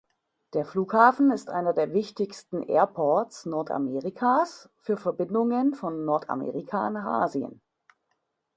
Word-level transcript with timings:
Der 0.53 0.65
Flughafen 0.65 1.29
ist 1.29 1.51
einer 1.51 1.73
der 1.73 1.93
wichtigsten 1.93 2.63
Airports 2.63 3.45
Nordamerikas 3.45 4.67
für 4.79 4.97
Verbindungen 4.97 5.75
von 5.75 6.05
Nordamerika 6.05 6.89
nach 6.89 7.05
Asien. 7.23 7.61